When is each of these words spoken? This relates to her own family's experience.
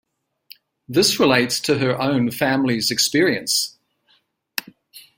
This 0.89 1.19
relates 1.19 1.59
to 1.59 1.77
her 1.77 2.01
own 2.01 2.31
family's 2.31 2.89
experience. 2.89 3.77